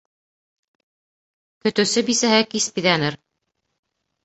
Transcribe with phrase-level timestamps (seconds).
[1.67, 3.21] Көтөүсе бисәһе кис биҙәнер.